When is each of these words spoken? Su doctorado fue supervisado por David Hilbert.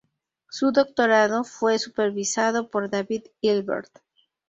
Su 0.49 0.71
doctorado 0.71 1.43
fue 1.43 1.77
supervisado 1.77 2.71
por 2.71 2.89
David 2.89 3.21
Hilbert. 3.39 3.99